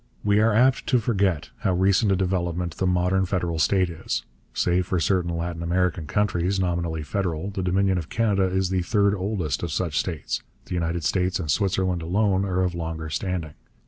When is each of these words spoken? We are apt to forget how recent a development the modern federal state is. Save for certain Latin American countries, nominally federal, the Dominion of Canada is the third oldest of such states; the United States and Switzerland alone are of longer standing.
We 0.23 0.39
are 0.39 0.51
apt 0.55 0.87
to 0.87 0.97
forget 0.99 1.51
how 1.59 1.73
recent 1.73 2.11
a 2.11 2.15
development 2.15 2.77
the 2.77 2.87
modern 2.87 3.27
federal 3.27 3.59
state 3.59 3.87
is. 3.91 4.23
Save 4.51 4.87
for 4.87 4.99
certain 4.99 5.29
Latin 5.37 5.61
American 5.61 6.07
countries, 6.07 6.59
nominally 6.59 7.03
federal, 7.03 7.51
the 7.51 7.61
Dominion 7.61 7.99
of 7.99 8.09
Canada 8.09 8.45
is 8.45 8.71
the 8.71 8.81
third 8.81 9.13
oldest 9.13 9.61
of 9.61 9.71
such 9.71 9.99
states; 9.99 10.41
the 10.65 10.73
United 10.73 11.03
States 11.03 11.39
and 11.39 11.51
Switzerland 11.51 12.01
alone 12.01 12.45
are 12.45 12.63
of 12.63 12.73
longer 12.73 13.11
standing. 13.11 13.53